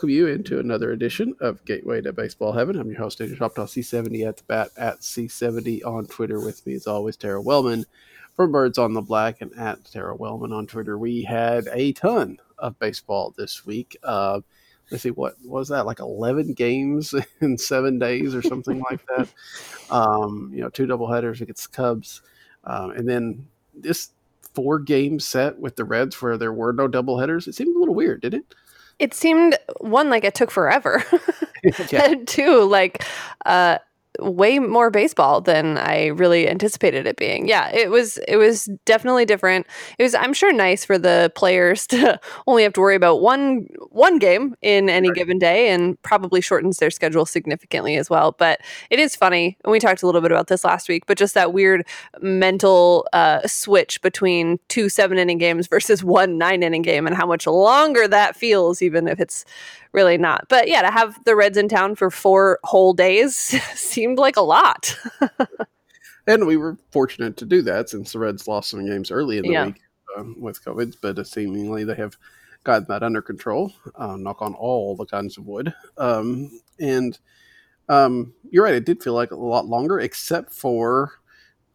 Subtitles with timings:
[0.00, 2.80] Welcome you into another edition of Gateway to Baseball Heaven.
[2.80, 6.40] I'm your host, Andrew Shoptaw, C70 at the bat, at C70 on Twitter.
[6.40, 7.84] With me, as always, Tara Wellman
[8.34, 10.96] from Birds on the Black and at Tara Wellman on Twitter.
[10.96, 13.94] We had a ton of baseball this week.
[14.02, 14.40] Uh,
[14.90, 15.84] let's see, what was that?
[15.84, 19.28] Like 11 games in seven days or something like that.
[19.90, 22.22] Um, you know, two doubleheaders against the Cubs.
[22.64, 24.12] Um, and then this
[24.54, 27.48] four game set with the Reds where there were no doubleheaders.
[27.48, 28.54] It seemed a little weird, didn't it?
[29.00, 31.02] It seemed one like it took forever.
[31.90, 32.04] yeah.
[32.04, 33.04] And two, like
[33.46, 33.78] uh
[34.20, 37.48] way more baseball than I really anticipated it being.
[37.48, 39.66] Yeah, it was it was definitely different.
[39.98, 43.66] It was I'm sure nice for the players to only have to worry about one
[43.90, 45.16] one game in any right.
[45.16, 48.32] given day and probably shortens their schedule significantly as well.
[48.32, 51.18] But it is funny, and we talked a little bit about this last week, but
[51.18, 51.86] just that weird
[52.20, 57.26] mental uh, switch between two seven inning games versus one nine inning game and how
[57.26, 59.44] much longer that feels even if it's
[59.92, 60.46] really not.
[60.48, 63.36] But yeah, to have the Reds in town for four whole days
[63.74, 64.96] seemed like a lot.
[66.26, 69.44] and we were fortunate to do that since the Reds lost some games early in
[69.44, 69.66] the yeah.
[69.66, 69.80] week
[70.16, 72.16] um, with COVID, but uh, seemingly they have
[72.64, 73.72] gotten that under control.
[73.94, 75.72] Uh, knock on all the kinds of wood.
[75.98, 77.18] Um, and
[77.88, 81.12] um, you're right; it did feel like a lot longer, except for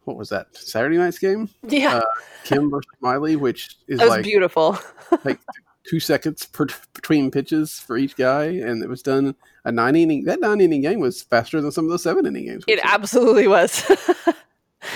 [0.04, 1.50] what was that Saturday night's game?
[1.62, 2.02] Yeah, uh,
[2.44, 4.78] Kim versus Miley, which is like beautiful.
[5.24, 5.38] like
[5.88, 9.34] two seconds per, between pitches for each guy, and it was done
[9.64, 10.24] a nine inning.
[10.24, 12.64] That nine inning game was faster than some of the seven inning games.
[12.66, 13.84] It absolutely was.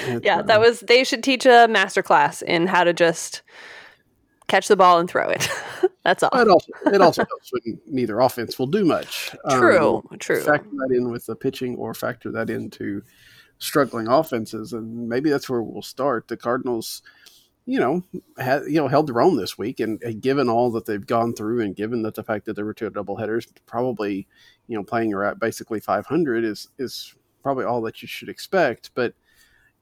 [0.23, 0.81] yeah, that was.
[0.81, 3.43] They should teach a master class in how to just
[4.49, 5.49] catch the ball and throw it.
[6.05, 6.31] That's all.
[6.35, 9.35] It also, it also helps when neither offense will do much.
[9.51, 10.41] True, um, true.
[10.41, 13.03] Factor that in with the pitching, or factor that into
[13.59, 16.29] struggling offenses, and maybe that's where we'll start.
[16.29, 17.03] The Cardinals
[17.67, 18.03] you know,
[18.39, 21.35] had you know held their own this week, and, and, given all that they've gone
[21.35, 24.27] through, and given that the fact that there were two double headers, probably
[24.67, 28.91] you know playing at basically 500 is is probably all that you should expect.
[28.95, 29.15] But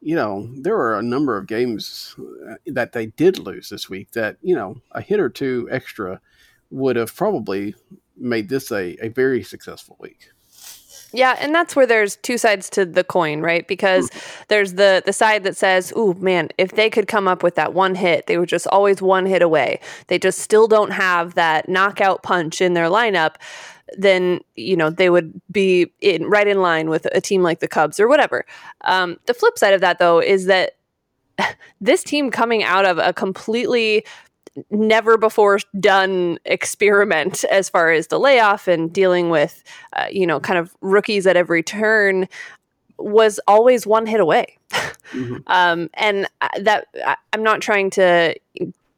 [0.00, 2.14] you know, there were a number of games
[2.48, 6.20] uh, that they did lose this week that you know a hit or two extra
[6.70, 7.74] would have probably
[8.16, 10.30] made this a, a very successful week.
[11.12, 13.66] Yeah, and that's where there's two sides to the coin, right?
[13.66, 14.10] Because
[14.48, 17.72] there's the the side that says, "Ooh, man, if they could come up with that
[17.72, 19.80] one hit, they were just always one hit away.
[20.08, 23.36] They just still don't have that knockout punch in their lineup."
[23.96, 27.68] Then you know they would be in right in line with a team like the
[27.68, 28.44] Cubs or whatever.
[28.82, 30.76] Um, the flip side of that, though, is that
[31.80, 34.04] this team coming out of a completely
[34.70, 39.62] never before done experiment as far as the layoff and dealing with,
[39.94, 42.28] uh, you know, kind of rookies at every turn
[42.98, 44.58] was always one hit away.
[44.72, 45.36] Mm-hmm.
[45.46, 46.26] um, and
[46.60, 46.86] that
[47.32, 48.34] I'm not trying to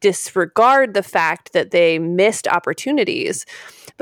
[0.01, 3.45] disregard the fact that they missed opportunities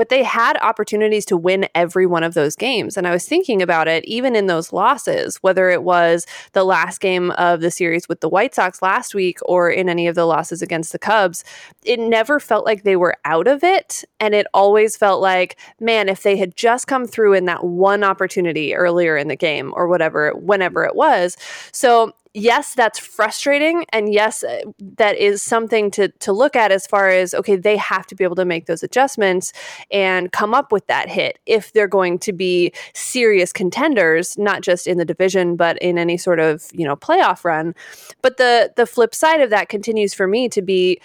[0.00, 2.96] but they had opportunities to win every one of those games.
[2.96, 7.02] And I was thinking about it even in those losses, whether it was the last
[7.02, 10.24] game of the series with the White Sox last week or in any of the
[10.24, 11.44] losses against the Cubs,
[11.84, 14.02] it never felt like they were out of it.
[14.18, 18.02] And it always felt like, man, if they had just come through in that one
[18.02, 21.36] opportunity earlier in the game or whatever, whenever it was.
[21.72, 23.84] So yes, that's frustrating.
[23.92, 24.62] And yes, uh,
[24.96, 28.24] that is something to, to look at as far as, okay, they have to be
[28.24, 29.52] able to make those adjustments
[29.90, 34.86] and come up with that hit if they're going to be serious contenders, not just
[34.86, 37.74] in the division, but in any sort of, you know, playoff run.
[38.22, 41.00] But the, the flip side of that continues for me to be,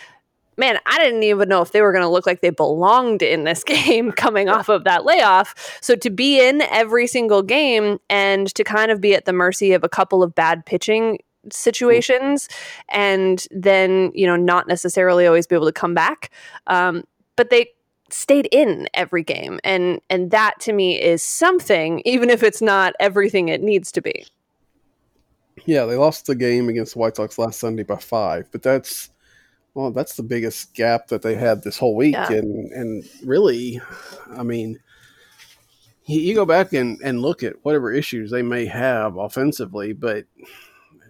[0.57, 3.44] man, I didn't even know if they were going to look like they belonged in
[3.44, 5.80] this game coming off of that layoff.
[5.81, 9.74] So to be in every single game and to kind of be at the mercy
[9.74, 11.19] of a couple of bad pitching
[11.52, 12.50] situations
[12.90, 16.31] and then, you know, not necessarily always be able to come back.
[16.68, 17.04] Um,
[17.36, 17.68] but they
[18.10, 22.94] stayed in every game and and that to me is something even if it's not
[23.00, 24.25] everything it needs to be.
[25.66, 29.10] Yeah, they lost the game against the White Sox last Sunday by 5, but that's
[29.75, 32.31] well, that's the biggest gap that they had this whole week, yeah.
[32.31, 33.80] and and really,
[34.36, 34.80] I mean,
[36.06, 40.25] you go back and, and look at whatever issues they may have offensively, but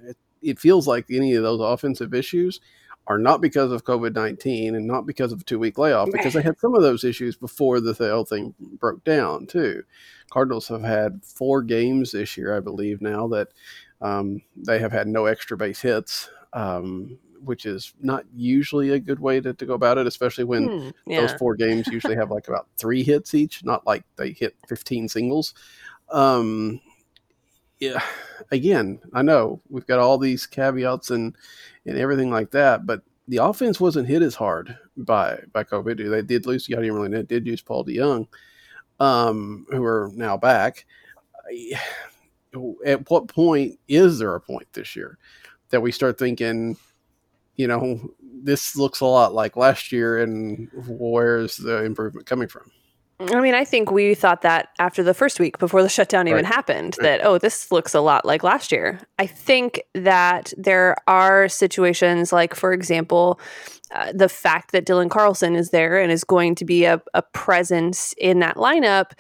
[0.03, 2.59] it, it feels like any of those offensive issues
[3.07, 6.33] are not because of COVID nineteen and not because of a two week layoff, because
[6.33, 9.83] they had some of those issues before the whole thing broke down too.
[10.31, 13.49] Cardinals have had four games this year, I believe, now that
[14.01, 16.29] um, they have had no extra base hits.
[16.53, 20.67] Um, which is not usually a good way to, to go about it, especially when
[20.67, 21.21] hmm, yeah.
[21.21, 25.07] those four games usually have like about three hits each, not like they hit 15
[25.07, 25.53] singles.
[26.09, 26.81] Um,
[27.79, 28.01] yeah,
[28.51, 31.35] again, I know we've got all these caveats and,
[31.85, 36.09] and everything like that, but the offense wasn't hit as hard by by COVID.
[36.09, 38.27] They did lose Yadier Molina, did use Paul DeJong,
[38.99, 40.85] um, who are now back.
[42.85, 45.17] At what point is there a point this year
[45.71, 46.77] that we start thinking,
[47.55, 52.71] you know, this looks a lot like last year, and where's the improvement coming from?
[53.19, 56.43] I mean, I think we thought that after the first week before the shutdown even
[56.43, 56.53] right.
[56.53, 57.19] happened, right.
[57.19, 58.99] that, oh, this looks a lot like last year.
[59.17, 63.39] I think that there are situations like, for example,
[63.91, 67.21] uh, the fact that Dylan Carlson is there and is going to be a, a
[67.21, 69.11] presence in that lineup.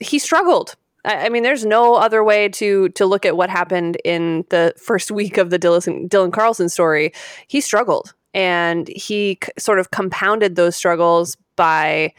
[0.00, 0.74] He struggled
[1.08, 5.10] I mean, there's no other way to to look at what happened in the first
[5.10, 7.12] week of the Dylan, Dylan Carlson story.
[7.46, 12.12] He struggled, and he c- sort of compounded those struggles by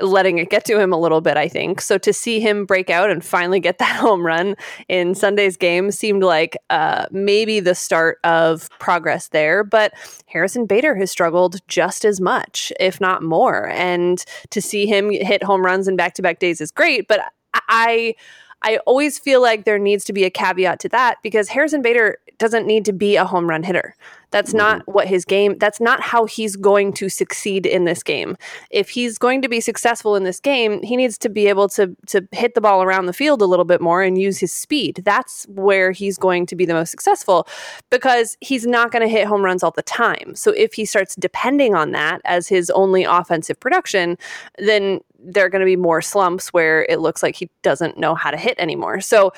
[0.00, 1.82] letting it get to him a little bit, I think.
[1.82, 4.56] So to see him break out and finally get that home run
[4.88, 9.62] in Sunday's game seemed like uh, maybe the start of progress there.
[9.64, 9.92] But
[10.26, 13.68] Harrison Bader has struggled just as much, if not more.
[13.68, 17.06] And to see him hit home runs in back to back days is great.
[17.06, 17.20] But
[17.54, 18.14] I.
[18.62, 22.18] I always feel like there needs to be a caveat to that because Harrison Bader
[22.40, 23.94] doesn't need to be a home run hitter.
[24.30, 24.58] That's mm-hmm.
[24.58, 28.36] not what his game, that's not how he's going to succeed in this game.
[28.70, 31.94] If he's going to be successful in this game, he needs to be able to
[32.06, 35.02] to hit the ball around the field a little bit more and use his speed.
[35.04, 37.46] That's where he's going to be the most successful
[37.90, 40.34] because he's not going to hit home runs all the time.
[40.34, 44.16] So if he starts depending on that as his only offensive production,
[44.58, 48.14] then there are going to be more slumps where it looks like he doesn't know
[48.14, 49.00] how to hit anymore.
[49.00, 49.32] So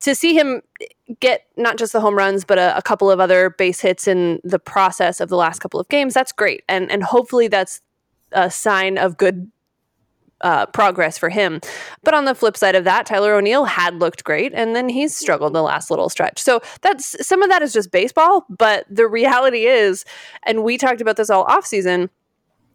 [0.00, 0.62] to see him
[1.20, 4.40] get not just the home runs, but a, a, couple of other base hits in
[4.44, 6.62] the process of the last couple of games, that's great.
[6.68, 7.80] And and hopefully that's
[8.32, 9.50] a sign of good
[10.42, 11.60] uh, progress for him.
[12.02, 15.16] But on the flip side of that, Tyler O'Neill had looked great, and then he's
[15.16, 16.40] struggled the last little stretch.
[16.42, 18.44] So that's some of that is just baseball.
[18.48, 20.04] But the reality is,
[20.42, 22.10] and we talked about this all off season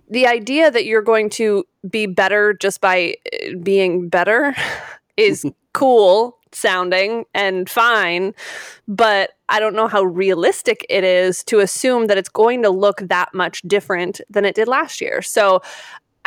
[0.10, 4.56] the idea that you're going to be better just by uh, being better
[5.18, 8.34] is cool sounding and fine,
[8.88, 13.00] but I don't know how realistic it is to assume that it's going to look
[13.02, 15.22] that much different than it did last year.
[15.22, 15.62] So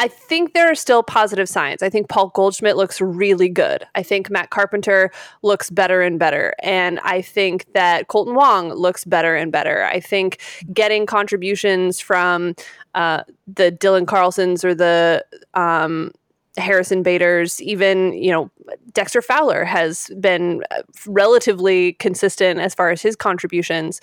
[0.00, 1.82] I think there are still positive signs.
[1.82, 3.86] I think Paul Goldschmidt looks really good.
[3.94, 5.10] I think Matt Carpenter
[5.42, 6.54] looks better and better.
[6.62, 9.84] And I think that Kolten Wong looks better and better.
[9.84, 10.40] I think
[10.72, 12.54] getting contributions from
[12.94, 16.12] uh, the Dylan Carlsons or the um,
[16.60, 18.50] Harrison Bader's, even, you know,
[18.92, 24.00] Dexter Fowler has been uh, relatively consistent as far as his contributions.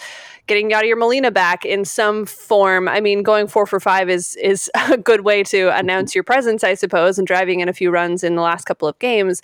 [0.48, 2.88] Getting Yadier Molina back in some form.
[2.88, 6.64] I mean, going four for five is is a good way to announce your presence,
[6.64, 9.42] I suppose, and driving in a few runs in the last couple of games.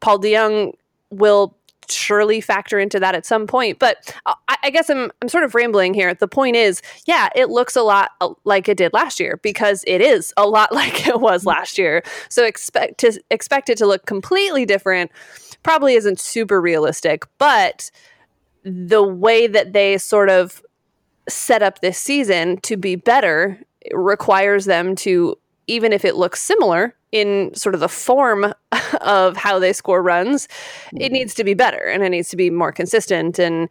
[0.00, 0.74] Paul DeJong
[1.10, 1.56] will
[1.88, 3.78] surely factor into that at some point.
[3.78, 6.12] But I, I, guess I'm I'm sort of rambling here.
[6.14, 9.84] The point is, yeah, it looks a lot uh, like it did last year because
[9.86, 12.02] it is a lot like it was last year.
[12.28, 15.10] So expect to expect it to look completely different
[15.62, 17.90] probably isn't super realistic, but
[18.64, 20.62] the way that they sort of
[21.28, 23.60] set up this season to be better
[23.92, 25.36] requires them to
[25.70, 28.52] even if it looks similar in sort of the form
[29.00, 30.46] of how they score runs,
[30.92, 31.12] it mm-hmm.
[31.12, 33.38] needs to be better and it needs to be more consistent.
[33.38, 33.68] And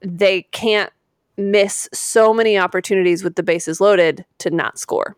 [0.00, 0.90] they can't
[1.36, 5.16] miss so many opportunities with the bases loaded to not score.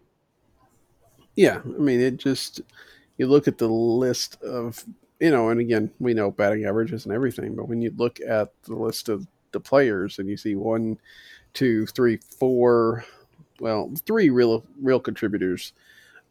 [1.37, 1.61] Yeah.
[1.65, 2.61] I mean, it just,
[3.17, 4.85] you look at the list of,
[5.21, 8.51] you know, and again, we know batting averages and everything, but when you look at
[8.65, 10.99] the list of the players and you see one,
[11.53, 13.05] two, three, four,
[13.61, 15.73] well, three real, real contributors.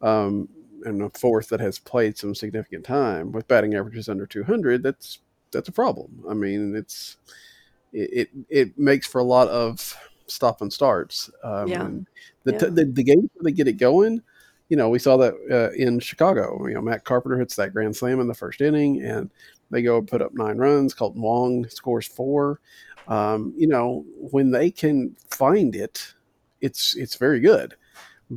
[0.04, 0.48] Um,
[0.84, 5.20] and a fourth that has played some significant time with batting averages under 200, that's
[5.50, 6.22] that's a problem.
[6.28, 7.16] I mean, it's
[7.92, 9.96] it it, it makes for a lot of
[10.26, 11.30] stop and starts.
[11.42, 11.84] Um, yeah.
[11.84, 12.06] And
[12.44, 12.58] the, yeah.
[12.58, 14.20] the the games where they get it going,
[14.68, 16.66] you know, we saw that uh, in Chicago.
[16.66, 19.30] You know, Matt Carpenter hits that grand slam in the first inning, and
[19.70, 20.94] they go put up nine runs.
[20.94, 22.60] Kolten Wong scores four.
[23.08, 26.14] Um, you know, when they can find it,
[26.60, 27.74] it's it's very good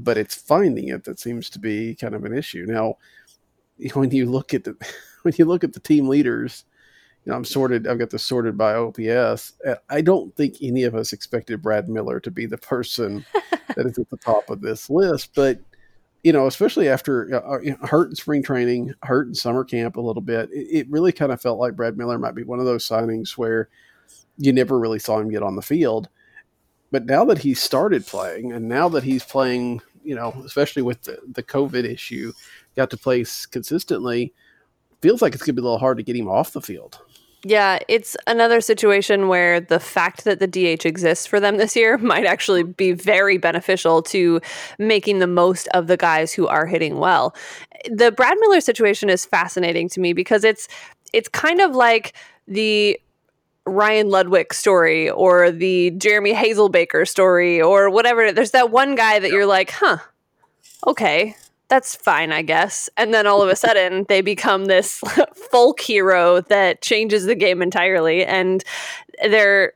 [0.04, 2.66] but it's finding it that seems to be kind of an issue.
[2.68, 2.98] Now,
[3.94, 4.76] when you look at the
[5.24, 6.66] when you look at the team leaders,
[7.26, 7.88] you know, I'm sorted.
[7.88, 9.54] I've got this sorted by OPS.
[9.90, 13.26] I don't think any of us expected Brad Miller to be the person
[13.76, 15.60] that is at the top of this list, but
[16.24, 20.02] you know, especially after uh, uh hurt in spring training, hurt in summer camp a
[20.02, 22.66] little bit, it, it really kind of felt like Brad Miller might be one of
[22.66, 23.70] those signings where
[24.38, 26.10] you never really saw him get on the field.
[26.92, 31.02] But now that he's started playing, and now that he's playing, you know, especially with
[31.04, 32.32] the, the COVID issue,
[32.78, 34.34] got to play consistently,
[35.02, 37.00] feels like it's going to be a little hard to get him off the field.
[37.44, 41.98] Yeah, it's another situation where the fact that the DH exists for them this year
[42.14, 44.40] might actually be very beneficial to
[44.80, 47.36] making the most of the guys who are hitting well.
[47.92, 50.70] The Brad Miller situation is fascinating to me because it's
[51.14, 52.14] it's kind of like
[52.48, 53.00] the
[53.68, 58.32] Ryan Ludwick story or the Jeremy Hazelbaker story or whatever.
[58.32, 59.98] There's that one guy that you're like, huh,
[60.86, 61.36] okay,
[61.68, 62.90] that's fine, I guess.
[62.98, 65.02] And then all of a sudden, they become this
[65.52, 68.26] folk hero that changes the game entirely.
[68.26, 68.64] And
[69.22, 69.74] they're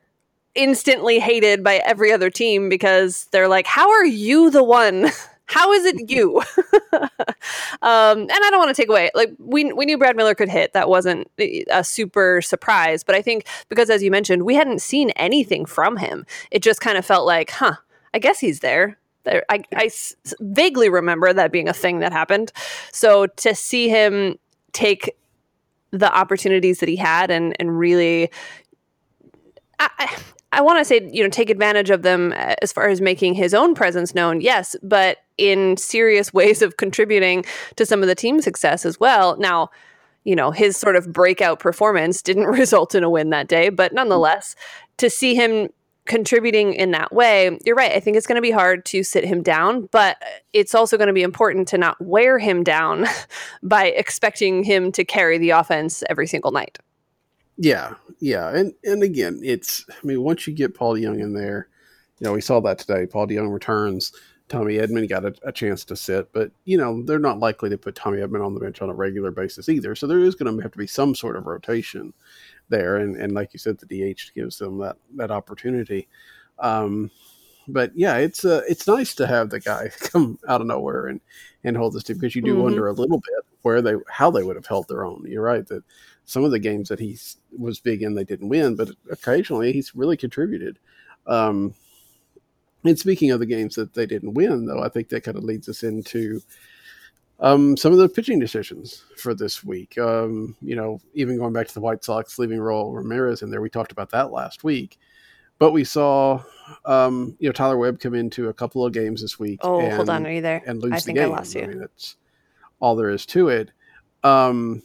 [0.54, 5.10] instantly hated by every other team because they're like, how are you the one?
[5.52, 6.38] How is it you?
[6.92, 10.48] um, and I don't want to take away like we we knew Brad Miller could
[10.48, 10.72] hit.
[10.72, 15.10] That wasn't a super surprise, but I think because as you mentioned, we hadn't seen
[15.10, 16.24] anything from him.
[16.50, 17.74] It just kind of felt like, huh,
[18.14, 18.96] I guess he's there.
[19.26, 19.90] I, I
[20.40, 22.50] vaguely remember that being a thing that happened.
[22.90, 24.38] So to see him
[24.72, 25.14] take
[25.90, 28.30] the opportunities that he had and and really,
[29.78, 30.16] I, I,
[30.52, 33.52] I want to say you know take advantage of them as far as making his
[33.52, 34.40] own presence known.
[34.40, 37.44] Yes, but in serious ways of contributing
[37.76, 39.36] to some of the team success as well.
[39.38, 39.70] Now.
[40.24, 43.92] You know, his sort of breakout performance didn't result in a win that day, but
[43.92, 44.54] nonetheless,
[44.98, 45.68] to see him
[46.06, 47.92] contributing in that way, you're right.
[47.92, 50.20] I think it's going to be hard to sit him down, but
[50.52, 53.06] it's also going to be important to not wear him down
[53.62, 56.78] by expecting him to carry the offense every single night.
[57.56, 61.68] Yeah, yeah, and and again, it's I mean, once you get Paul DeJong in there,
[62.18, 63.06] you know, we saw that today.
[63.06, 64.12] Paul DeJong returns.
[64.52, 67.78] Tommy Edman got a, a, chance to sit, but you know they're not likely to
[67.78, 69.94] put Tommy Edman on the bench on a regular basis either.
[69.94, 72.12] So there is going to have to be some sort of rotation
[72.68, 76.06] there, and, and like you said, the DH gives them that that opportunity.
[76.58, 77.10] Um,
[77.66, 81.22] but yeah, it's uh, it's nice to have the guy come out of nowhere and
[81.64, 82.64] and hold this team because you do mm-hmm.
[82.64, 85.24] wonder a little bit where they how they would have held their own.
[85.26, 85.82] You're right that
[86.26, 87.18] some of the games that he
[87.58, 90.78] was big in they didn't win, but occasionally he's really contributed.
[91.26, 91.72] Um,
[92.84, 95.44] and speaking of the games that they didn't win, though, I think that kind of
[95.44, 96.40] leads us into
[97.40, 99.98] um, some of the pitching decisions for this week.
[99.98, 103.60] Um, you know, even going back to the White Sox leaving Roel Ramirez in there,
[103.60, 104.98] we talked about that last week.
[105.58, 106.42] But we saw,
[106.86, 109.60] um, you know, Tyler Webb come into a couple of games this week.
[109.62, 110.62] Oh, and, hold on, are you there?
[110.66, 111.32] And lose I the think game.
[111.32, 111.62] I lost you.
[111.62, 112.16] I mean, that's
[112.80, 113.70] all there is to it.
[114.24, 114.82] Um,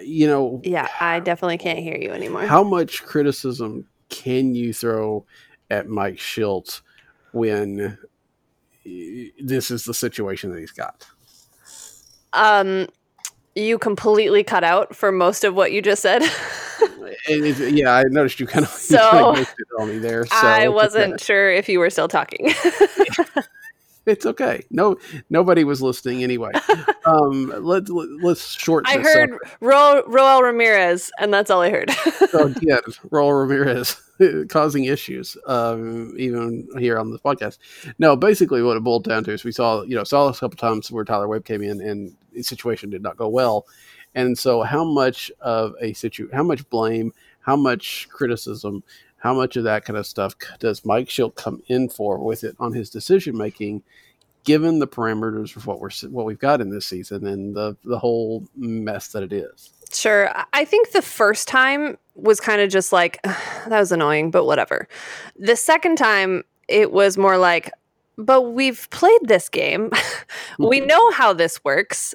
[0.00, 2.46] you know, yeah, I definitely can't hear you anymore.
[2.46, 5.24] How much criticism can you throw
[5.70, 6.80] at Mike Shildt
[7.32, 7.98] when
[8.84, 11.06] this is the situation that he's got?
[12.32, 12.88] Um,
[13.54, 16.22] you completely cut out for most of what you just said.
[17.28, 18.98] yeah, I noticed you kind of so
[19.34, 20.26] kind of on me there.
[20.26, 22.52] So I wasn't sure if you were still talking.
[24.06, 24.64] it's okay.
[24.70, 24.96] No,
[25.30, 26.52] nobody was listening anyway.
[27.04, 28.92] Um, let, let us shorten.
[28.92, 31.90] I heard Ro- Roel Ramirez, and that's all I heard.
[32.30, 32.78] so yeah,
[33.10, 34.00] Roel Ramirez
[34.48, 37.58] causing issues, um, even here on the podcast.
[37.98, 40.56] No, basically, what it boiled down to is we saw, you know, saw a couple
[40.56, 43.66] times where Tyler Webb came in and the situation did not go well,
[44.14, 48.82] and so how much of a situ, how much blame, how much criticism,
[49.26, 52.54] how much of that kind of stuff does Mike Shildt come in for with it
[52.60, 53.82] on his decision making?
[54.44, 57.98] Given the parameters of what we're what we've got in this season and the the
[57.98, 60.30] whole mess that it is, Sure.
[60.52, 64.88] I think the first time was kind of just like, that was annoying, but whatever.
[65.36, 67.70] The second time, it was more like,
[68.18, 69.90] but we've played this game.
[70.58, 70.86] we mm-hmm.
[70.86, 72.14] know how this works.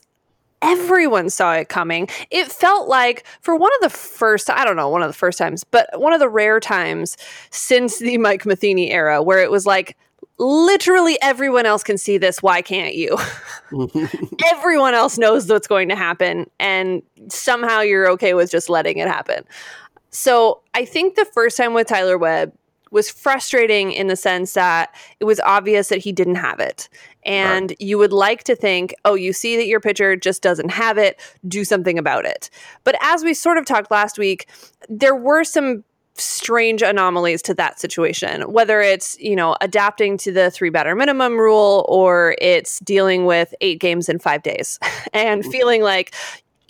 [0.61, 2.07] Everyone saw it coming.
[2.29, 5.37] It felt like, for one of the first, I don't know, one of the first
[5.37, 7.17] times, but one of the rare times
[7.49, 9.97] since the Mike Matheny era where it was like,
[10.37, 12.41] literally everyone else can see this.
[12.41, 13.17] Why can't you?
[14.51, 16.49] everyone else knows what's going to happen.
[16.59, 19.43] And somehow you're okay with just letting it happen.
[20.09, 22.53] So I think the first time with Tyler Webb
[22.91, 26.89] was frustrating in the sense that it was obvious that he didn't have it.
[27.23, 27.81] And right.
[27.81, 31.19] you would like to think, oh, you see that your pitcher just doesn't have it,
[31.47, 32.49] do something about it.
[32.83, 34.47] But as we sort of talked last week,
[34.89, 35.83] there were some
[36.15, 41.37] strange anomalies to that situation whether it's you know adapting to the three batter minimum
[41.37, 44.77] rule or it's dealing with eight games in five days
[45.13, 46.13] and feeling like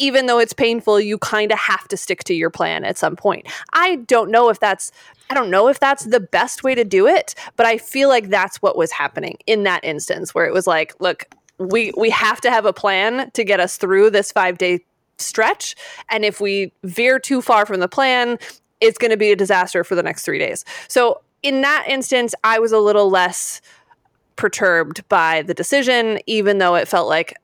[0.01, 3.15] even though it's painful you kind of have to stick to your plan at some
[3.15, 4.91] point i don't know if that's
[5.29, 8.29] i don't know if that's the best way to do it but i feel like
[8.29, 11.25] that's what was happening in that instance where it was like look
[11.58, 14.79] we we have to have a plan to get us through this five day
[15.22, 15.75] stretch.
[16.10, 18.38] And if we veer too far from the plan,
[18.79, 20.65] it's going to be a disaster for the next three days.
[20.88, 23.62] So in that instance, I was a little less
[24.36, 27.36] perturbed by the decision, even though it felt like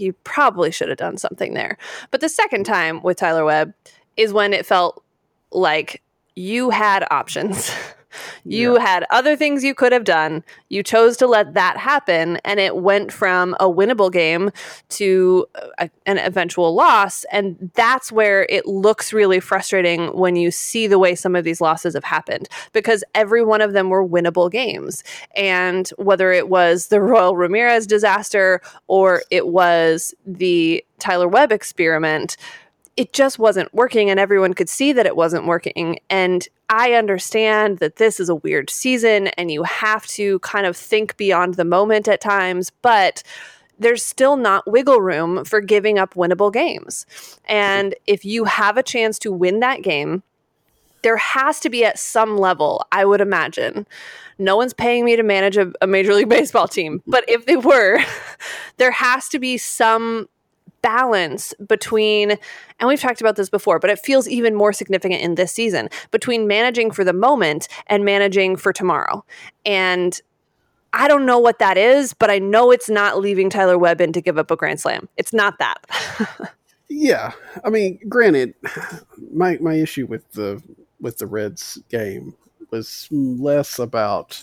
[0.00, 1.78] you probably should have done something there.
[2.10, 3.74] But the second time with Tyler Webb,
[4.16, 5.02] is when it felt
[5.50, 6.02] like
[6.36, 7.70] you had options.
[8.44, 8.86] You yeah.
[8.86, 10.44] had other things you could have done.
[10.68, 14.50] You chose to let that happen, and it went from a winnable game
[14.90, 15.46] to
[15.78, 17.24] a, an eventual loss.
[17.32, 21.60] And that's where it looks really frustrating when you see the way some of these
[21.60, 25.04] losses have happened because every one of them were winnable games.
[25.36, 32.36] And whether it was the Roel Ramirez disaster or it was the Tyler Webb experiment,
[32.96, 35.98] it just wasn't working and everyone could see that it wasn't working.
[36.10, 40.74] And i understand that this is a weird season and you have to kind of
[40.74, 43.22] think beyond the moment at times but
[43.78, 47.04] there's still not wiggle room for giving up winnable games.
[47.46, 50.22] And if you have a chance to win that game
[51.02, 53.86] there has to be at some level i would imagine.
[54.38, 57.56] No one's paying me to manage a, a major league baseball team but if they
[57.56, 58.00] were
[58.78, 60.28] there has to be some
[60.84, 62.32] balance between,
[62.78, 65.88] and we've talked about this before, but it feels even more significant in this season
[66.10, 69.24] between managing for the moment and managing for tomorrow.
[69.64, 70.20] And
[70.92, 74.12] I don't know what that is, but I know it's not leaving Tyler Webb in
[74.12, 75.08] to give up a grand slam.
[75.16, 75.78] It's not that.
[76.90, 77.32] yeah,
[77.64, 78.54] I mean, granted,
[79.32, 80.62] my my issue with the
[81.00, 82.34] with the Reds game
[82.70, 84.40] was less about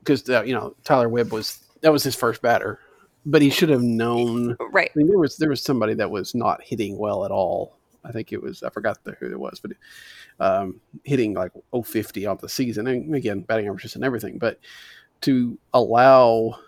[0.00, 2.80] because uh, you know Tyler Webb was that was his first batter
[3.26, 4.56] but he should have known.
[4.70, 4.90] Right.
[4.94, 7.76] I mean, there was there was somebody that was not hitting well at all.
[8.04, 9.72] I think it was I forgot the, who it was, but
[10.38, 11.50] um, hitting like
[11.84, 14.38] 050 on the season, and again batting averages and everything.
[14.38, 14.60] But
[15.22, 16.58] to allow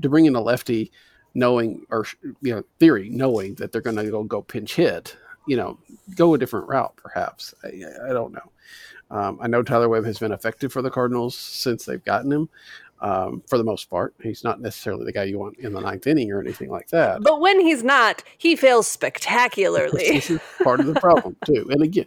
[0.00, 0.90] to bring in a lefty,
[1.34, 2.04] knowing or
[2.40, 5.78] you know theory knowing that they're going to go go pinch hit, you know,
[6.16, 7.54] go a different route perhaps.
[7.62, 7.68] I,
[8.08, 8.52] I don't know.
[9.12, 12.48] Um, I know Tyler Webb has been effective for the Cardinals since they've gotten him,
[13.02, 14.14] um, for the most part.
[14.22, 17.22] He's not necessarily the guy you want in the ninth inning or anything like that.
[17.22, 20.08] But when he's not, he fails spectacularly.
[20.08, 21.66] this is part of the problem too.
[21.70, 22.06] And again,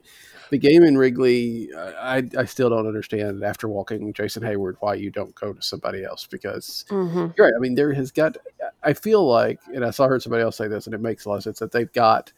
[0.52, 5.12] the game in Wrigley, I, I still don't understand after walking Jason Heyward why you
[5.12, 7.28] don't go to somebody else because mm-hmm.
[7.38, 7.54] you're right.
[7.56, 8.38] I mean, there has got.
[8.82, 11.30] I feel like, and I saw heard somebody else say this, and it makes a
[11.30, 12.32] lot of sense that they've got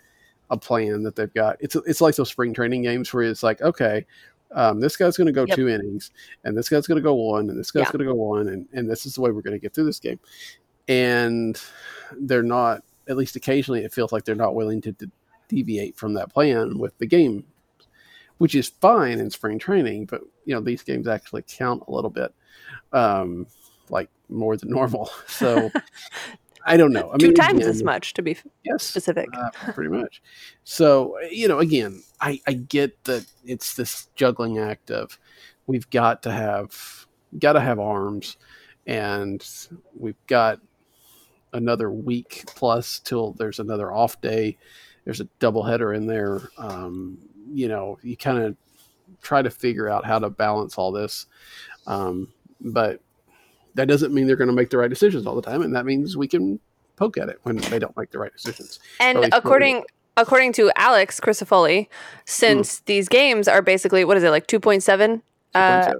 [0.49, 1.57] a plan that they've got.
[1.59, 4.05] It's it's like those spring training games where it's like, okay,
[4.51, 5.55] um, this guy's going to go yep.
[5.55, 6.11] two innings,
[6.43, 7.91] and this guy's going to go one, and this guy's yeah.
[7.91, 9.85] going to go one, and, and this is the way we're going to get through
[9.85, 10.19] this game.
[10.87, 11.61] And
[12.17, 15.11] they're not, at least occasionally, it feels like they're not willing to de-
[15.49, 17.43] deviate from that plan with the game,
[18.37, 20.05] which is fine in spring training.
[20.05, 22.33] But you know, these games actually count a little bit,
[22.93, 23.47] um,
[23.89, 25.09] like more than normal.
[25.27, 25.69] So
[26.67, 27.11] I don't know.
[27.13, 29.29] I Two mean, times again, as much to be yes, specific.
[29.33, 30.21] Uh, pretty much.
[30.65, 35.17] So you know, again, I, I get that it's this juggling act of
[35.65, 37.07] we've got to have
[37.39, 38.37] got to have arms,
[38.85, 39.43] and
[39.97, 40.59] we've got
[41.53, 44.57] another week plus till there's another off day.
[45.05, 46.49] There's a doubleheader in there.
[46.57, 47.17] Um,
[47.49, 48.57] you know, you kind of
[49.21, 51.27] try to figure out how to balance all this.
[51.85, 52.99] Um, but
[53.77, 55.85] that doesn't mean they're going to make the right decisions all the time, and that
[55.85, 56.59] means we can
[56.97, 58.79] poke at it when they don't make the right decisions.
[58.99, 59.85] And according
[60.17, 61.87] according to Alex Crisafulli,
[62.25, 62.85] since mm.
[62.85, 65.21] these games are basically what is it like two point seven?
[65.55, 65.93] Uh,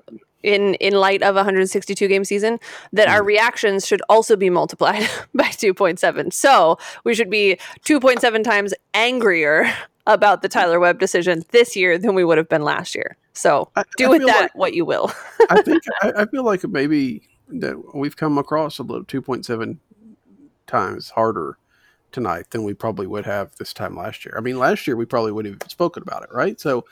[0.44, 2.60] in in light of a 162 game season
[2.94, 3.12] that mm.
[3.12, 5.02] our reactions should also be multiplied
[5.34, 9.72] by 2.7 so we should be 2.7 times angrier
[10.08, 13.70] about the Tyler Webb decision this year than we would have been last year so
[13.76, 15.12] I, do I with that like, what you will
[15.50, 19.78] I think I, I, feel like maybe that we've come across a little 2.7
[20.66, 21.58] times harder
[22.12, 24.36] tonight than we probably would have this time last year.
[24.38, 26.60] I mean, last year we probably would have spoken about it, right?
[26.60, 26.86] So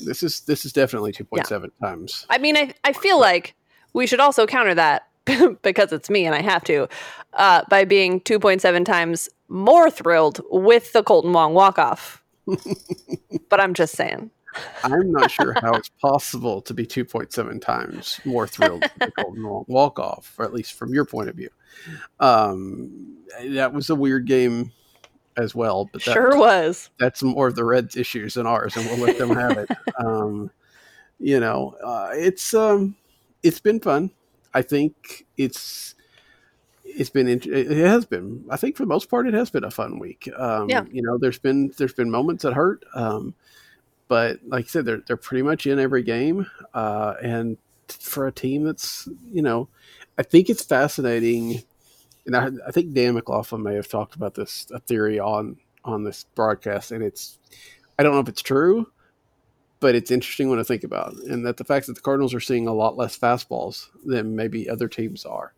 [0.00, 1.88] this is this is definitely 2.7 yeah.
[1.88, 2.26] times.
[2.30, 3.54] I mean, I I feel like
[3.92, 5.08] we should also counter that
[5.62, 6.88] because it's me and I have to
[7.34, 12.22] uh, by being 2.7 times more thrilled with the Kolten Wong walk off.
[13.48, 14.30] but I'm just saying.
[14.84, 19.68] I'm not sure how it's possible to be 2.7 times more thrilled with the Kolten
[19.68, 21.50] walk off, or at least from your point of view.
[22.20, 24.72] Um, that was a weird game
[25.36, 26.90] as well, but that, sure was.
[26.98, 29.70] That's more of the Reds' issues than ours, and we'll let them have it.
[29.98, 30.50] um,
[31.18, 32.96] you know, uh, it's um,
[33.42, 34.10] it's been fun.
[34.54, 35.94] I think it's
[36.96, 39.70] it's been it has been i think for the most part it has been a
[39.70, 40.84] fun week um, yeah.
[40.90, 43.34] you know there's been there's been moments that hurt um,
[44.08, 47.56] but like I said, they're they're pretty much in every game, uh, and
[47.88, 49.68] for a team that's you know,
[50.18, 51.62] I think it's fascinating,
[52.26, 56.04] and I, I think Dan McLaughlin may have talked about this a theory on on
[56.04, 57.38] this broadcast, and it's
[57.98, 58.86] I don't know if it's true,
[59.80, 62.40] but it's interesting when I think about, and that the fact that the Cardinals are
[62.40, 65.52] seeing a lot less fastballs than maybe other teams are,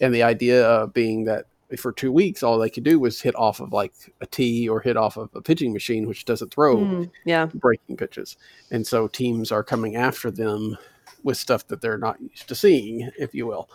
[0.00, 1.46] and the idea of being that
[1.78, 4.80] for two weeks, all they could do was hit off of like a tee or
[4.80, 7.46] hit off of a pitching machine, which doesn't throw mm, yeah.
[7.46, 8.36] breaking pitches.
[8.70, 10.76] And so teams are coming after them
[11.22, 13.70] with stuff that they're not used to seeing, if you will.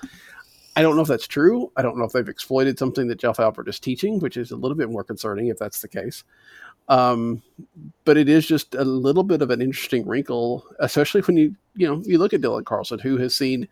[0.75, 1.71] I don't know if that's true.
[1.75, 4.55] I don't know if they've exploited something that Jeff Albert is teaching, which is a
[4.55, 6.23] little bit more concerning if that's the case.
[6.87, 7.41] Um,
[8.05, 11.87] but it is just a little bit of an interesting wrinkle, especially when you you
[11.87, 13.67] know you look at Dylan Carlson, who has seen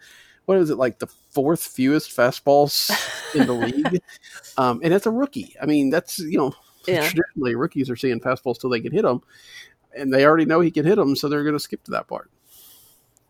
[0.46, 2.92] what is it like the fourth fewest fastballs
[3.34, 4.02] in the league,
[4.58, 5.56] um, and it's a rookie.
[5.62, 6.54] I mean, that's you know
[6.88, 7.08] yeah.
[7.08, 9.22] traditionally rookies are seeing fastballs till they can hit them,
[9.96, 12.08] and they already know he can hit them, so they're going to skip to that
[12.08, 12.30] part.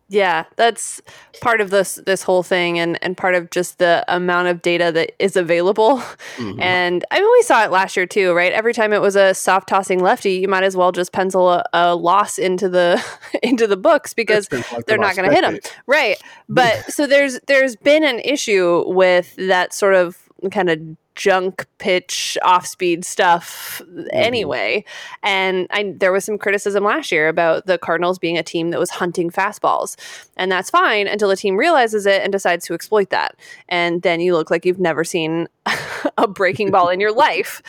[0.08, 1.02] Yeah, that's
[1.42, 4.92] part of this this whole thing and and part of just the amount of data
[4.92, 5.98] that is available.
[6.38, 6.60] Mm-hmm.
[6.62, 8.52] And I mean we saw it last year too, right?
[8.52, 11.64] Every time it was a soft tossing lefty, you might as well just pencil a,
[11.74, 13.04] a loss into the
[13.44, 15.58] into the books because like they're the not going to hit them.
[15.88, 16.18] Right.
[16.48, 20.18] But so there's there's been an issue with that sort of
[20.52, 20.80] kind of
[21.16, 24.08] junk pitch off speed stuff mm-hmm.
[24.12, 24.84] anyway.
[25.24, 28.80] And I, there was some criticism last year about the Cardinals being a team that
[28.80, 29.96] was hunting fastballs.
[30.38, 33.36] And that's fine until a team realizes it and decides to exploit that.
[33.70, 35.48] And then you look like you've never seen
[36.18, 37.62] a breaking ball in your life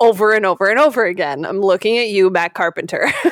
[0.00, 1.44] over and over and over again.
[1.44, 3.10] I'm looking at you, Matt Carpenter.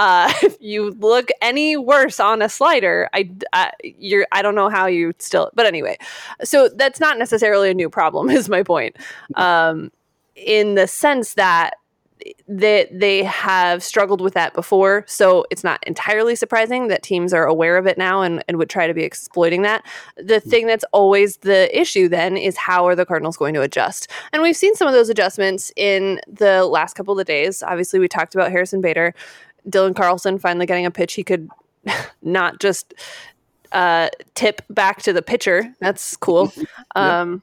[0.00, 4.70] uh, if you look any worse on a slider, I, I, you're, I don't know
[4.70, 5.98] how you still, but anyway,
[6.42, 8.96] so that's not necessarily a new problem, is my point.
[9.36, 9.92] Um,
[10.34, 11.74] in the sense that
[12.48, 15.04] that they have struggled with that before.
[15.06, 18.68] So it's not entirely surprising that teams are aware of it now and, and would
[18.68, 19.86] try to be exploiting that.
[20.16, 24.10] The thing that's always the issue then is how are the Cardinals going to adjust?
[24.32, 27.62] And we've seen some of those adjustments in the last couple of days.
[27.62, 29.14] Obviously, we talked about Harrison Bader,
[29.68, 31.48] Dylan Carlson finally getting a pitch he could
[32.22, 32.94] not just
[33.72, 35.74] uh, tip back to the pitcher.
[35.80, 36.52] That's cool.
[36.96, 37.42] Um,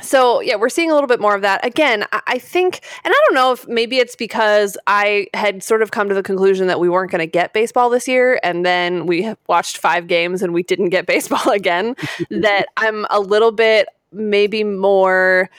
[0.00, 1.64] so yeah, we're seeing a little bit more of that.
[1.64, 5.82] Again, I, I think, and I don't know if maybe it's because I had sort
[5.82, 8.64] of come to the conclusion that we weren't going to get baseball this year, and
[8.64, 11.96] then we watched five games and we didn't get baseball again.
[12.30, 15.50] that I'm a little bit maybe more.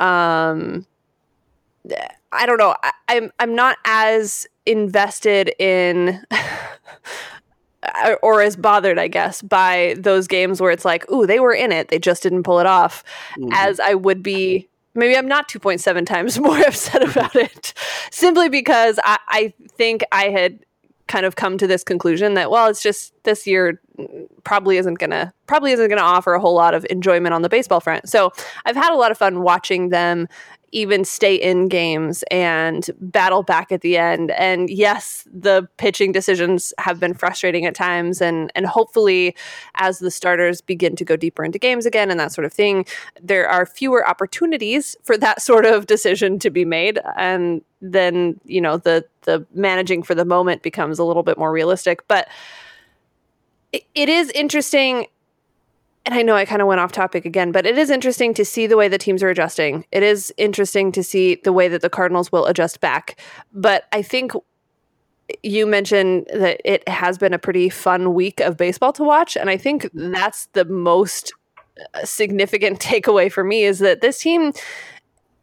[0.00, 0.86] Um,
[2.32, 2.74] I don't know.
[2.82, 6.22] I, I'm I'm not as invested in
[8.22, 11.72] or as bothered, I guess, by those games where it's like, ooh, they were in
[11.72, 13.04] it, they just didn't pull it off,
[13.38, 13.50] mm-hmm.
[13.52, 14.68] as I would be.
[14.94, 17.74] Maybe I'm not 2.7 times more upset about it,
[18.10, 20.60] simply because I, I think I had
[21.06, 23.80] kind of come to this conclusion that well, it's just this year
[24.42, 27.80] probably isn't gonna probably isn't gonna offer a whole lot of enjoyment on the baseball
[27.80, 28.08] front.
[28.08, 28.32] So
[28.64, 30.28] I've had a lot of fun watching them
[30.76, 34.30] even stay in games and battle back at the end.
[34.32, 39.34] And yes, the pitching decisions have been frustrating at times and and hopefully
[39.76, 42.84] as the starters begin to go deeper into games again and that sort of thing,
[43.22, 48.60] there are fewer opportunities for that sort of decision to be made and then, you
[48.60, 52.28] know, the the managing for the moment becomes a little bit more realistic, but
[53.72, 55.06] it, it is interesting
[56.06, 58.44] and I know I kind of went off topic again, but it is interesting to
[58.44, 59.84] see the way the teams are adjusting.
[59.90, 63.20] It is interesting to see the way that the Cardinals will adjust back.
[63.52, 64.32] But I think
[65.42, 69.36] you mentioned that it has been a pretty fun week of baseball to watch.
[69.36, 71.32] And I think that's the most
[71.94, 74.52] uh, significant takeaway for me is that this team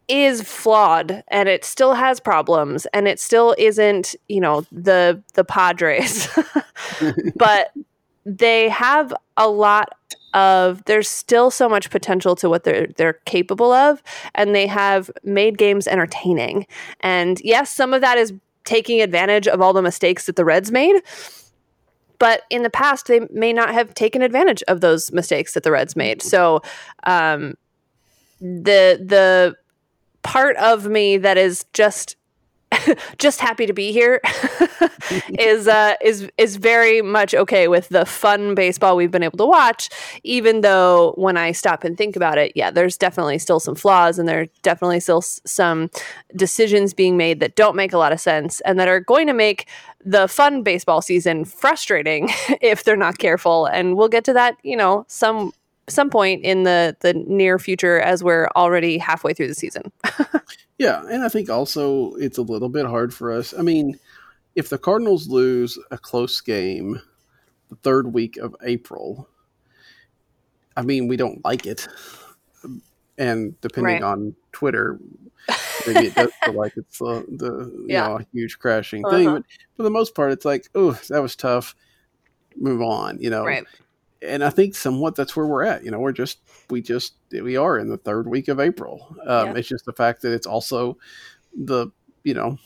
[0.08, 5.44] is flawed and it still has problems and it still isn't, you know, the the
[5.44, 6.26] Padres.
[7.36, 7.72] but
[8.24, 9.94] they have a lot
[10.34, 14.02] of there's still so much potential to what they're they're capable of
[14.34, 16.66] and they have made games entertaining.
[17.00, 18.32] And yes, some of that is
[18.64, 21.00] taking advantage of all the mistakes that the Reds made.
[22.18, 25.70] But in the past, they may not have taken advantage of those mistakes that the
[25.70, 26.22] Reds made.
[26.22, 26.62] So,
[27.04, 27.54] um,
[28.40, 29.56] the the
[30.22, 32.16] part of me that is just
[33.18, 34.20] just happy to be here
[35.38, 39.46] is uh, is is very much okay with the fun baseball we've been able to
[39.46, 39.88] watch.
[40.22, 44.18] Even though when I stop and think about it, yeah, there's definitely still some flaws,
[44.18, 45.90] and there are definitely still s- some
[46.36, 49.34] decisions being made that don't make a lot of sense, and that are going to
[49.34, 49.68] make
[50.04, 52.28] the fun baseball season frustrating
[52.60, 53.66] if they're not careful.
[53.66, 55.52] And we'll get to that, you know, some
[55.88, 59.92] some point in the the near future as we're already halfway through the season.
[60.78, 63.54] Yeah, and I think also it's a little bit hard for us.
[63.56, 63.98] I mean,
[64.56, 67.00] if the Cardinals lose a close game
[67.68, 69.28] the third week of April,
[70.76, 71.86] I mean, we don't like it.
[73.18, 74.02] And depending right.
[74.02, 74.98] on Twitter,
[75.86, 78.08] maybe it does feel like it's uh, the yeah.
[78.08, 79.16] know, a huge crashing uh-huh.
[79.16, 79.26] thing.
[79.26, 79.44] But
[79.76, 81.76] for the most part, it's like, oh, that was tough.
[82.56, 83.44] Move on, you know.
[83.44, 83.64] Right.
[84.26, 85.84] And I think somewhat that's where we're at.
[85.84, 86.38] You know, we're just
[86.70, 89.14] we just we are in the third week of April.
[89.26, 89.54] Um, yeah.
[89.56, 90.98] It's just the fact that it's also
[91.54, 91.88] the
[92.22, 92.58] you know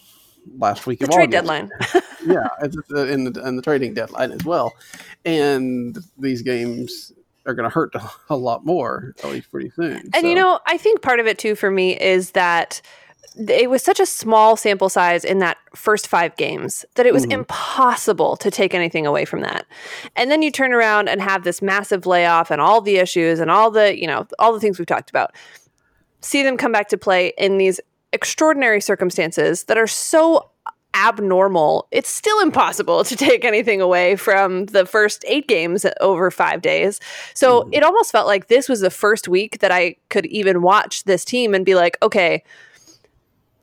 [0.56, 1.70] last week the of trade August.
[1.70, 1.70] deadline.
[2.26, 2.48] yeah,
[3.12, 4.72] in the, the trading deadline as well,
[5.24, 7.12] and these games
[7.46, 7.94] are going to hurt
[8.28, 9.96] a lot more at least pretty soon.
[10.12, 10.26] And so.
[10.26, 12.82] you know, I think part of it too for me is that
[13.36, 17.22] it was such a small sample size in that first five games that it was
[17.22, 17.40] mm-hmm.
[17.40, 19.66] impossible to take anything away from that.
[20.16, 23.50] And then you turn around and have this massive layoff and all the issues and
[23.50, 25.34] all the, you know, all the things we've talked about.
[26.20, 27.80] See them come back to play in these
[28.12, 30.50] extraordinary circumstances that are so
[30.94, 36.62] abnormal, it's still impossible to take anything away from the first eight games over five
[36.62, 37.00] days.
[37.34, 37.74] So mm-hmm.
[37.74, 41.24] it almost felt like this was the first week that I could even watch this
[41.24, 42.42] team and be like, okay,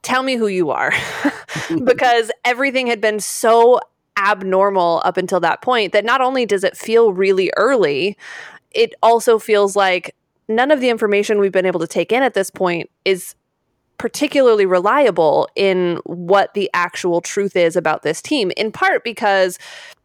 [0.06, 0.94] tell me who you are.
[1.84, 3.80] because everything had been so
[4.18, 8.16] abnormal up until that point that not only does it feel really early,
[8.72, 10.16] it also feels like
[10.48, 13.36] none of the information we've been able to take in at this point is
[13.98, 19.58] particularly reliable in what the actual truth is about this team in part because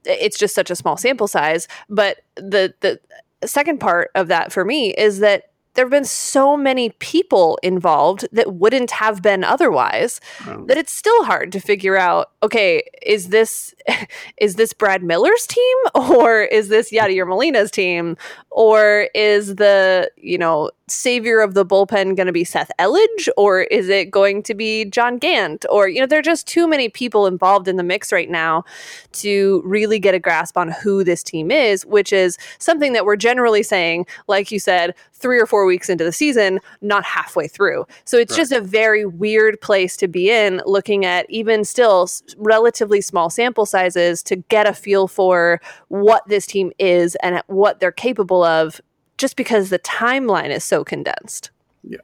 [0.05, 3.01] it's just such a small sample size but the the
[3.45, 8.27] second part of that for me is that there have been so many people involved
[8.33, 10.21] that wouldn't have been otherwise
[10.67, 13.75] that it's still hard to figure out okay is this
[14.39, 18.17] is this brad miller's team or is this yadier molina's team
[18.51, 23.63] or is the you know savior of the bullpen going to be Seth Elledge or
[23.63, 25.65] is it going to be John Gant?
[25.71, 28.65] Or, you know, there are just too many people involved in the mix right now
[29.13, 33.17] to really get a grasp on who this team is, which is something that we're
[33.17, 37.87] generally saying, like you said, three or four weeks into the season, not halfway through.
[38.05, 38.39] So it's right.
[38.39, 42.09] just a very weird place to be in looking at even still
[42.39, 47.81] relatively small sample sizes to get a feel for what this team is and what
[47.81, 48.81] they're capable of
[49.19, 51.51] just because the timeline is so condensed.
[51.83, 51.99] Yeah.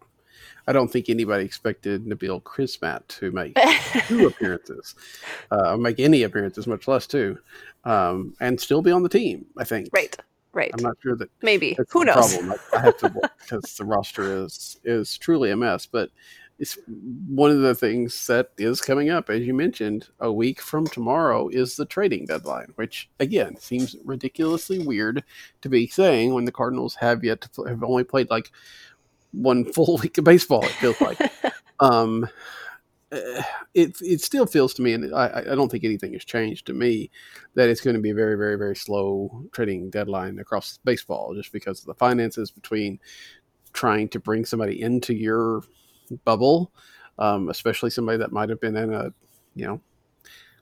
[0.68, 3.57] I don't think anybody expected Nabil Crismatt to make
[4.09, 4.94] two appearances,
[5.51, 7.38] uh, make any appearances, much less two,
[7.85, 9.46] um, and still be on the team.
[9.57, 9.88] I think.
[9.92, 10.16] Right.
[10.53, 10.70] Right.
[10.72, 12.35] I'm not sure that maybe who knows.
[12.35, 12.59] Problem.
[12.72, 15.87] I, I have to because the roster is is truly a mess.
[15.87, 16.11] But
[16.59, 16.79] it's
[17.29, 21.49] one of the things that is coming up, as you mentioned, a week from tomorrow
[21.49, 25.23] is the trading deadline, which again seems ridiculously weird
[25.61, 28.51] to be saying when the Cardinals have yet to have only played like
[29.33, 30.64] one full week of baseball.
[30.64, 31.19] It feels like.
[31.81, 32.27] um,
[33.12, 33.42] eh,
[33.75, 36.73] it it still feels to me, and I, I don't think anything has changed to
[36.73, 37.11] me,
[37.55, 41.53] that it's going to be a very very very slow trading deadline across baseball, just
[41.53, 42.99] because of the finances between
[43.75, 45.61] trying to bring somebody into your
[46.25, 46.73] bubble,
[47.19, 49.12] um, especially somebody that might have been in a,
[49.55, 49.81] you know,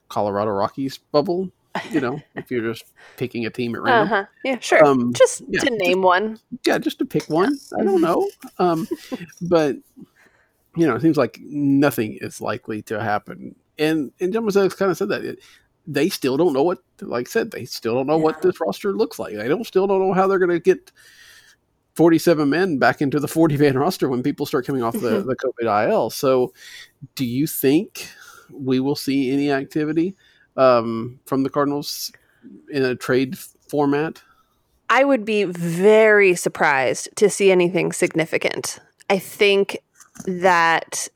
[0.09, 1.51] Colorado Rockies bubble.
[1.91, 2.85] You know, if you're just
[3.17, 4.13] picking a team at random.
[4.13, 4.25] Uh-huh.
[4.45, 4.85] Yeah, sure.
[4.85, 6.39] Um, just yeah, to name just, one.
[6.65, 7.57] Yeah, just to pick one.
[7.77, 8.29] I don't know.
[8.59, 8.87] Um,
[9.41, 9.75] but
[10.77, 13.55] you know, it seems like nothing is likely to happen.
[13.77, 15.25] And and John Mozeliak kind of said that.
[15.25, 15.39] It,
[15.87, 18.23] they still don't know what, like I said, they still don't know yeah.
[18.23, 19.35] what this roster looks like.
[19.35, 20.91] They don't still don't know how they're going to get
[21.95, 25.29] 47 men back into the 40 man roster when people start coming off the, mm-hmm.
[25.29, 26.09] the COVID IL.
[26.09, 26.53] So,
[27.15, 28.09] do you think
[28.51, 30.15] we will see any activity
[30.57, 32.11] um, from the Cardinals
[32.69, 34.21] in a trade format?
[34.89, 38.79] I would be very surprised to see anything significant.
[39.09, 39.79] I think
[40.25, 41.07] that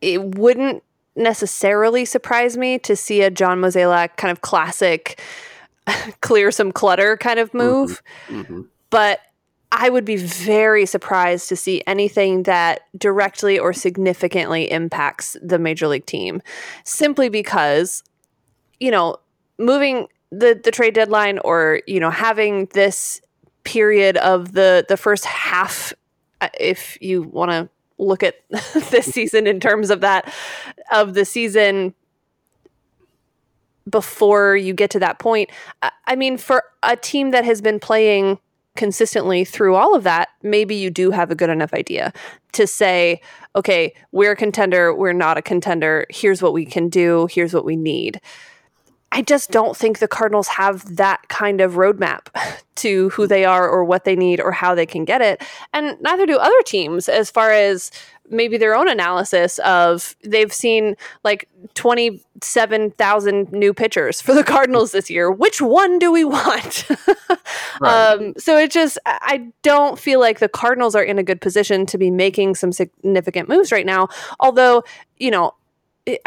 [0.00, 0.82] it wouldn't
[1.14, 5.20] necessarily surprise me to see a John Mozeliak kind of classic
[6.20, 8.02] clear some clutter kind of move.
[8.28, 8.40] Mm-hmm.
[8.40, 8.60] Mm-hmm.
[8.90, 9.20] But
[9.74, 15.88] I would be very surprised to see anything that directly or significantly impacts the major
[15.88, 16.42] league team
[16.84, 18.04] simply because
[18.80, 19.16] you know
[19.58, 23.22] moving the the trade deadline or you know having this
[23.64, 25.94] period of the the first half
[26.42, 28.36] uh, if you want to look at
[28.90, 30.32] this season in terms of that
[30.92, 31.94] of the season
[33.88, 35.48] before you get to that point
[36.06, 38.38] i mean for a team that has been playing
[38.76, 42.12] consistently through all of that, maybe you do have a good enough idea
[42.52, 43.20] to say,
[43.54, 47.64] okay, we're a contender, we're not a contender, here's what we can do, here's what
[47.64, 48.20] we need.
[49.12, 52.28] I just don't think the Cardinals have that kind of roadmap
[52.76, 55.42] to who they are or what they need or how they can get it.
[55.72, 57.90] And neither do other teams as far as
[58.30, 65.10] maybe their own analysis of they've seen like 27,000 new pitchers for the Cardinals this
[65.10, 65.30] year.
[65.30, 66.88] Which one do we want?
[67.80, 68.14] right.
[68.14, 71.84] um, so it just, I don't feel like the Cardinals are in a good position
[71.86, 74.08] to be making some significant moves right now.
[74.40, 74.84] Although,
[75.18, 75.52] you know,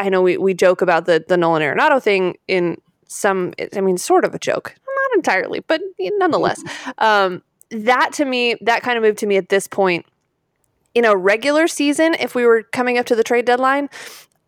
[0.00, 3.98] I know we, we joke about the, the Nolan Arenado thing in some, I mean,
[3.98, 4.74] sort of a joke.
[4.86, 6.62] Not entirely, but nonetheless,
[6.98, 10.06] um, that to me, that kind of move to me at this point.
[10.94, 13.90] In a regular season, if we were coming up to the trade deadline,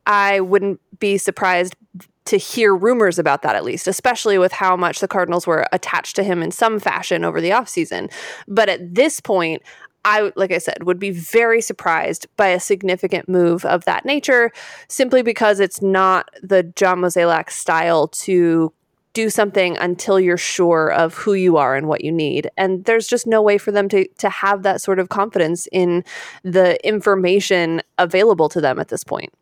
[0.06, 1.76] I wouldn't be surprised
[2.24, 6.14] to hear rumors about that at least, especially with how much the Cardinals were attached
[6.16, 8.12] to him in some fashion over the offseason.
[8.46, 9.62] But at this point,
[10.04, 14.52] I, like I said, would be very surprised by a significant move of that nature
[14.88, 18.72] simply because it's not the John Mozeliak style to
[19.12, 22.50] do something until you're sure of who you are and what you need.
[22.56, 26.04] And there's just no way for them to to have that sort of confidence in
[26.44, 29.32] the information available to them at this point.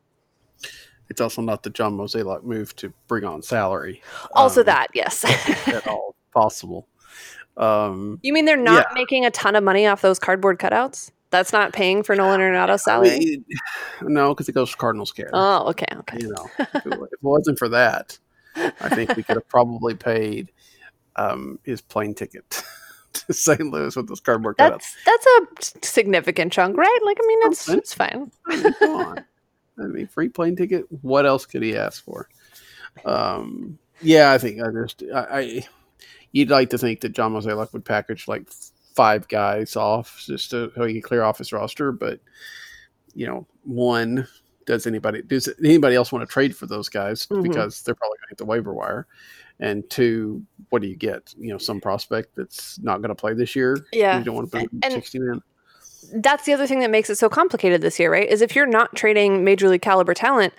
[1.08, 4.02] It's also not the John Mozeliak move to bring on salary.
[4.32, 5.24] Also, um, that yes,
[5.68, 6.88] at all possible.
[7.56, 8.94] Um, you mean they're not yeah.
[8.94, 11.10] making a ton of money off those cardboard cutouts?
[11.30, 13.10] That's not paying for Nolan Arenado's salary.
[13.10, 13.44] I mean,
[14.02, 15.30] no, because it goes to Cardinals care.
[15.32, 16.18] Oh, okay, okay.
[16.20, 18.18] You know, if it, wasn't for that,
[18.56, 20.52] I think we could have probably paid
[21.16, 22.62] um, his plane ticket
[23.12, 23.60] to St.
[23.60, 25.72] Louis with those cardboard that's, cutouts.
[25.72, 26.98] That's a significant chunk, right?
[27.04, 28.30] Like, I mean, it's it's fine.
[28.78, 29.24] come on.
[29.78, 30.86] I mean, free plane ticket.
[31.02, 32.28] What else could he ask for?
[33.04, 35.68] Um, yeah, I think I just I, I
[36.36, 38.46] you'd like to think that John Mozeliak would package like
[38.94, 42.20] five guys off just to, so he can clear off his roster, but
[43.14, 44.28] you know, one
[44.66, 47.42] does anybody does anybody else want to trade for those guys mm-hmm.
[47.42, 49.06] because they're probably going to hit the waiver wire?
[49.60, 51.34] And two, what do you get?
[51.38, 53.78] You know, some prospect that's not going to play this year.
[53.90, 55.40] Yeah, you don't want to put and, sixty man
[56.12, 58.28] that's the other thing that makes it so complicated this year, right?
[58.28, 60.52] Is if you're not trading major league caliber talent,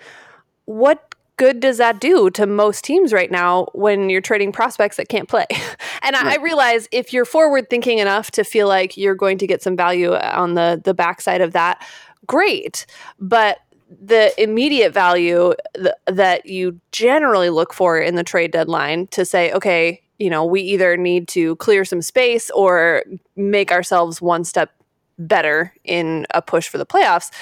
[0.64, 5.08] what good does that do to most teams right now when you're trading prospects that
[5.08, 5.46] can't play?
[6.02, 6.26] and right.
[6.26, 9.62] I, I, realize if you're forward thinking enough to feel like you're going to get
[9.62, 11.82] some value uh, on the the backside of that,
[12.26, 12.84] great.
[13.18, 19.24] But the immediate value th- that you generally look for in the trade deadline to
[19.24, 23.04] say, okay, you know, we either need to clear some space or
[23.36, 24.70] make ourselves one step
[25.18, 27.32] better in a push for the playoffs,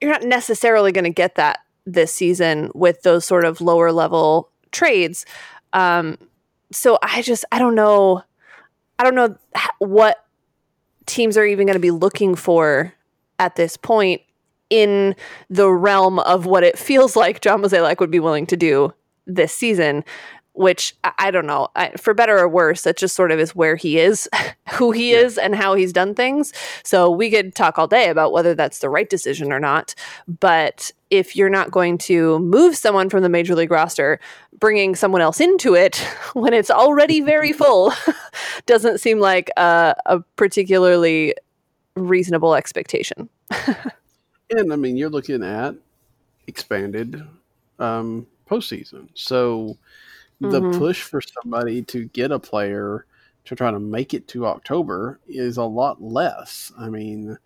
[0.00, 1.60] you're not necessarily going to get that
[1.92, 5.24] this season with those sort of lower level trades.
[5.72, 6.18] Um,
[6.72, 8.22] so I just I don't know
[8.98, 9.36] I don't know
[9.78, 10.24] what
[11.06, 12.92] teams are even going to be looking for
[13.38, 14.20] at this point
[14.70, 15.16] in
[15.48, 18.92] the realm of what it feels like John Mozeliak would be willing to do
[19.26, 20.04] this season
[20.58, 23.76] which I, don't know, I, for better or worse, that just sort of is where
[23.76, 24.28] he is,
[24.72, 25.18] who he yeah.
[25.18, 26.52] is, and how he's done things.
[26.82, 29.94] So we could talk all day about whether that's the right decision or not.
[30.26, 34.18] But if you're not going to move someone from the major league roster,
[34.58, 35.96] bringing someone else into it
[36.32, 37.92] when it's already very full
[38.66, 41.34] doesn't seem like a, a particularly
[41.94, 43.28] reasonable expectation.
[44.50, 45.76] and I mean, you're looking at
[46.48, 47.22] expanded
[47.78, 49.08] um, postseason.
[49.14, 49.76] So
[50.40, 50.78] the mm-hmm.
[50.78, 53.06] push for somebody to get a player
[53.44, 56.70] to try to make it to October is a lot less.
[56.78, 57.38] I mean,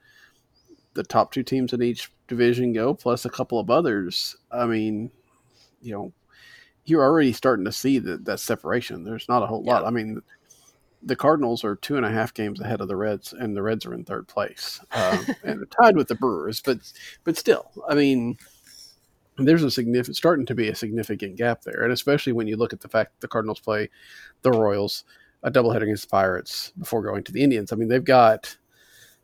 [0.95, 4.37] the top two teams in each division go, plus a couple of others.
[4.51, 5.11] I mean,
[5.81, 6.13] you know,
[6.85, 9.05] you're already starting to see that that separation.
[9.05, 9.75] There's not a whole yeah.
[9.75, 9.87] lot.
[9.87, 10.23] I mean,
[11.03, 13.87] the Cardinals are two and a half games ahead of the Reds, and the Reds
[13.87, 16.61] are in third place, um, and they're tied with the Brewers.
[16.61, 16.79] But
[17.25, 18.37] but still, I mean,
[19.39, 22.73] there's a significant starting to be a significant gap there, and especially when you look
[22.73, 23.89] at the fact that the Cardinals play
[24.43, 25.05] the Royals
[25.43, 27.73] a doubleheader against the Pirates before going to the Indians.
[27.73, 28.57] I mean, they've got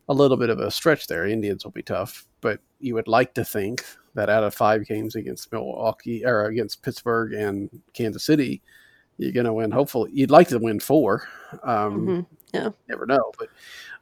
[0.09, 1.25] a little bit of a stretch there.
[1.25, 5.15] Indians will be tough, but you would like to think that out of five games
[5.15, 8.61] against Milwaukee or against Pittsburgh and Kansas City,
[9.17, 9.71] you're going to win.
[9.71, 11.27] Hopefully, you'd like to win four.
[11.63, 12.35] Um, mm-hmm.
[12.53, 13.49] Yeah, never know, but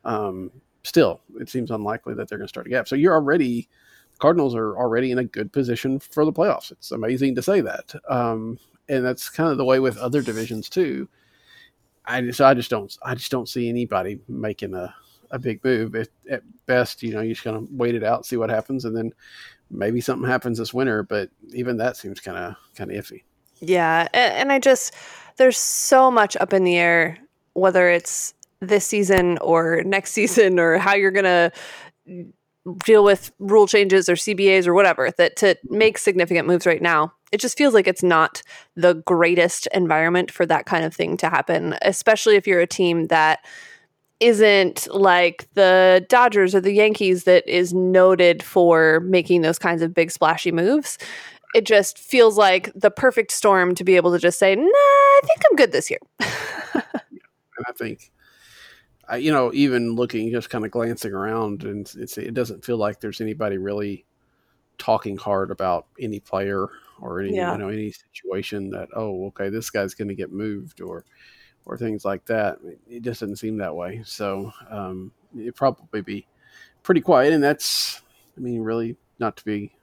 [0.05, 0.51] um,
[0.83, 2.87] still, it seems unlikely that they're going to start a gap.
[2.87, 3.67] So you're already
[4.19, 6.71] Cardinals are already in a good position for the playoffs.
[6.71, 8.59] It's amazing to say that, um,
[8.89, 11.07] and that's kind of the way with other divisions too.
[12.05, 14.93] I just, I just don't, I just don't see anybody making a,
[15.31, 15.95] a big move.
[15.95, 16.09] At,
[16.65, 19.11] best, you know, you're just gonna wait it out, see what happens, and then
[19.69, 21.03] maybe something happens this winter.
[21.03, 23.23] But even that seems kind of, kind of iffy.
[23.59, 24.93] Yeah, and, and I just
[25.37, 27.17] there's so much up in the air,
[27.53, 31.51] whether it's this season or next season or how you're gonna
[32.85, 37.13] deal with rule changes or CBAs or whatever that to make significant moves right now.
[37.31, 38.41] It just feels like it's not
[38.75, 43.07] the greatest environment for that kind of thing to happen, especially if you're a team
[43.07, 43.39] that
[44.19, 49.93] isn't like the Dodgers or the Yankees that is noted for making those kinds of
[49.93, 50.97] big splashy moves.
[51.53, 55.21] It just feels like the perfect storm to be able to just say, "Nah, I
[55.23, 56.81] think I'm good this year." yeah.
[56.83, 58.11] and I think
[59.07, 62.99] I, you know, even looking, just kind of glancing around, and it doesn't feel like
[62.99, 64.05] there's anybody really
[64.77, 67.51] talking hard about any player or any yeah.
[67.53, 71.03] you know any situation that oh okay this guy's going to get moved or
[71.67, 72.57] or things like that.
[72.89, 74.01] It just doesn't seem that way.
[74.05, 76.25] So um, it probably be
[76.81, 78.01] pretty quiet, and that's
[78.37, 79.73] I mean really not to be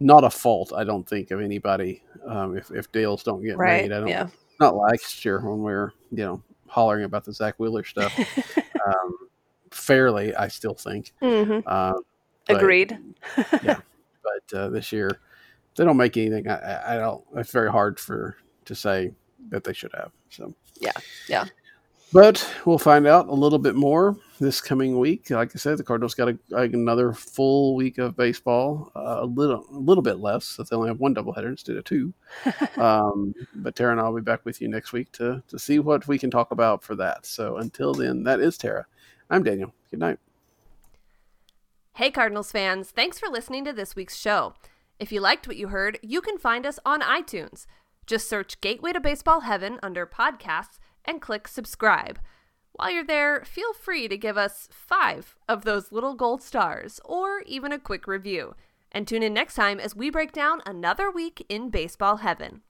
[0.00, 0.72] not a fault.
[0.74, 3.82] I don't think of anybody um, if if deals don't get right.
[3.82, 3.92] made.
[3.92, 4.08] I don't.
[4.08, 4.28] Yeah.
[4.60, 8.12] Not last year when we were you know hollering about the Zack Wheeler stuff.
[8.86, 9.16] um,
[9.70, 11.12] fairly, I still think.
[11.22, 11.60] Mm-hmm.
[11.66, 11.94] Uh,
[12.48, 12.98] Agreed.
[13.62, 13.80] yeah,
[14.22, 15.10] but uh, this year
[15.76, 16.48] they don't make anything.
[16.48, 17.24] I, I don't.
[17.36, 18.36] It's very hard for
[18.66, 19.12] to say
[19.48, 20.12] that they should have.
[20.30, 20.92] So yeah,
[21.28, 21.46] yeah.
[22.12, 25.30] But we'll find out a little bit more this coming week.
[25.30, 28.90] Like I said, the Cardinals got a, another full week of baseball.
[28.94, 30.44] Uh, a little, a little bit less.
[30.44, 32.12] So they only have one doubleheader instead of two.
[32.76, 35.78] um, but Tara and I will be back with you next week to to see
[35.78, 37.26] what we can talk about for that.
[37.26, 38.86] So until then, that is Tara.
[39.30, 39.72] I'm Daniel.
[39.90, 40.18] Good night.
[41.94, 42.90] Hey, Cardinals fans!
[42.90, 44.54] Thanks for listening to this week's show.
[44.98, 47.66] If you liked what you heard, you can find us on iTunes.
[48.06, 52.18] Just search Gateway to Baseball Heaven under podcasts and click subscribe.
[52.76, 57.42] While you're there, feel free to give us five of those little gold stars or
[57.46, 58.56] even a quick review.
[58.90, 62.62] And tune in next time as we break down another week in baseball heaven.